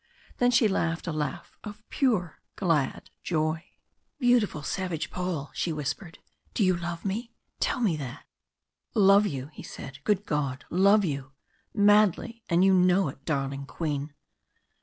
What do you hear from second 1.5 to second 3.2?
of pure glad